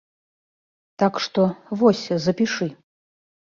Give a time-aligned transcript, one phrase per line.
[1.03, 1.47] Так што,
[1.85, 2.73] вось запішы.